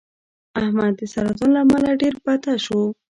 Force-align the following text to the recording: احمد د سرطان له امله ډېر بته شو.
احمد 0.61 0.93
د 0.99 1.01
سرطان 1.13 1.49
له 1.53 1.59
امله 1.65 1.89
ډېر 2.01 2.13
بته 2.25 2.53
شو. 2.65 2.81